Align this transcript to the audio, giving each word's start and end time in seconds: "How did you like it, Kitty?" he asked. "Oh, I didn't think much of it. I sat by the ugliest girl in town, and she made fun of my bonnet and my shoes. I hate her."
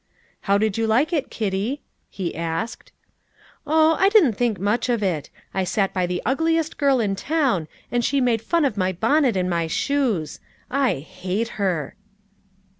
"How 0.49 0.57
did 0.57 0.79
you 0.79 0.87
like 0.87 1.13
it, 1.13 1.29
Kitty?" 1.29 1.83
he 2.09 2.35
asked. 2.35 2.91
"Oh, 3.67 3.93
I 3.99 4.09
didn't 4.09 4.33
think 4.33 4.59
much 4.59 4.89
of 4.89 5.03
it. 5.03 5.29
I 5.53 5.63
sat 5.63 5.93
by 5.93 6.07
the 6.07 6.23
ugliest 6.25 6.79
girl 6.79 6.99
in 6.99 7.15
town, 7.15 7.67
and 7.91 8.03
she 8.03 8.19
made 8.19 8.41
fun 8.41 8.65
of 8.65 8.77
my 8.77 8.93
bonnet 8.93 9.37
and 9.37 9.47
my 9.47 9.67
shoes. 9.67 10.39
I 10.71 10.95
hate 10.95 11.49
her." 11.61 11.93